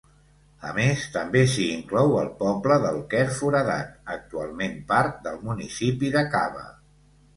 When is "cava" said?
6.37-6.67